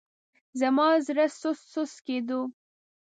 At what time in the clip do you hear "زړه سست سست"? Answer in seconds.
1.05-1.97